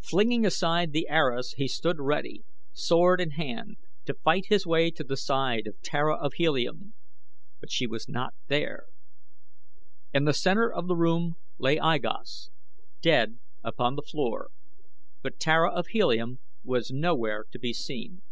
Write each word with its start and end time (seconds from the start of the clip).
Flinging 0.00 0.44
aside 0.44 0.90
the 0.90 1.06
arras 1.06 1.52
he 1.52 1.68
stood 1.68 2.00
ready, 2.00 2.42
sword 2.72 3.20
in 3.20 3.30
hand, 3.30 3.76
to 4.06 4.14
fight 4.24 4.46
his 4.48 4.66
way 4.66 4.90
to 4.90 5.04
the 5.04 5.16
side 5.16 5.68
of 5.68 5.80
Tara 5.82 6.16
of 6.16 6.32
Helium 6.34 6.94
but 7.60 7.70
she 7.70 7.86
was 7.86 8.08
not 8.08 8.34
there. 8.48 8.86
In 10.12 10.24
the 10.24 10.34
center 10.34 10.68
of 10.68 10.88
the 10.88 10.96
room 10.96 11.36
lay 11.58 11.78
I 11.78 11.98
Gos, 11.98 12.50
dead 13.02 13.38
upon 13.62 13.94
the 13.94 14.02
floor; 14.02 14.48
but 15.22 15.38
Tara 15.38 15.70
of 15.70 15.86
Helium 15.86 16.40
was 16.64 16.90
nowhere 16.90 17.44
to 17.52 17.58
be 17.60 17.72
seen. 17.72 18.22